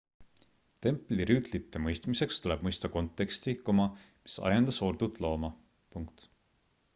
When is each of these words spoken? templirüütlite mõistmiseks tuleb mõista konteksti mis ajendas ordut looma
templirüütlite 0.85 1.81
mõistmiseks 1.83 2.39
tuleb 2.45 2.63
mõista 2.69 2.91
konteksti 2.95 3.55
mis 4.23 4.39
ajendas 4.51 4.81
ordut 4.89 5.23
looma 5.27 5.53